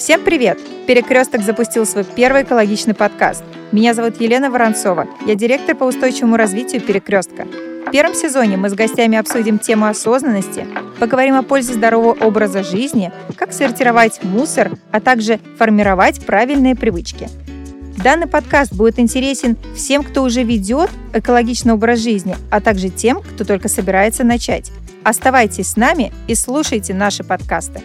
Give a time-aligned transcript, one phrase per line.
[0.00, 0.58] Всем привет!
[0.86, 3.44] Перекресток запустил свой первый экологичный подкаст.
[3.70, 5.06] Меня зовут Елена Воронцова.
[5.26, 7.46] Я директор по устойчивому развитию Перекрестка.
[7.86, 10.66] В первом сезоне мы с гостями обсудим тему осознанности,
[10.98, 17.28] поговорим о пользе здорового образа жизни, как сортировать мусор, а также формировать правильные привычки.
[18.02, 23.44] Данный подкаст будет интересен всем, кто уже ведет экологичный образ жизни, а также тем, кто
[23.44, 24.72] только собирается начать.
[25.04, 27.82] Оставайтесь с нами и слушайте наши подкасты.